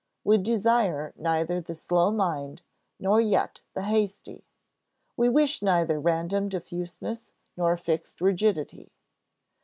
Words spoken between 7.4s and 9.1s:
nor fixed rigidity.